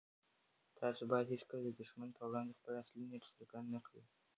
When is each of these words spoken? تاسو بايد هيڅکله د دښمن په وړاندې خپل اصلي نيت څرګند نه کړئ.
تاسو 0.79 1.01
بايد 1.11 1.27
هيڅکله 1.33 1.61
د 1.65 1.69
دښمن 1.81 2.09
په 2.17 2.21
وړاندې 2.29 2.57
خپل 2.59 2.73
اصلي 2.83 3.03
نيت 3.11 3.23
څرګند 3.37 3.67
نه 3.75 3.79
کړئ. 3.85 4.03